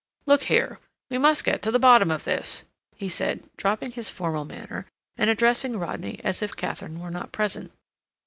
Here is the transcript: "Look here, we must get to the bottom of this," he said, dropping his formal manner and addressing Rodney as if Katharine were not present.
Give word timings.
"Look 0.25 0.41
here, 0.49 0.79
we 1.11 1.19
must 1.19 1.43
get 1.43 1.61
to 1.61 1.69
the 1.69 1.77
bottom 1.77 2.09
of 2.09 2.23
this," 2.23 2.65
he 2.95 3.07
said, 3.07 3.47
dropping 3.55 3.91
his 3.91 4.09
formal 4.09 4.45
manner 4.45 4.87
and 5.15 5.29
addressing 5.29 5.77
Rodney 5.77 6.19
as 6.23 6.41
if 6.41 6.55
Katharine 6.55 6.99
were 6.99 7.11
not 7.11 7.31
present. 7.31 7.71